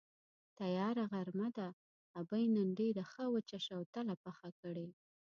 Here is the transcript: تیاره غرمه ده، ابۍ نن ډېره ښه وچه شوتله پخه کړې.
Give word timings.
تیاره 0.59 1.03
غرمه 1.11 1.49
ده، 1.57 1.67
ابۍ 2.19 2.43
نن 2.55 2.69
ډېره 2.79 3.03
ښه 3.11 3.23
وچه 3.33 3.57
شوتله 3.65 4.13
پخه 4.23 4.49
کړې. 4.61 4.87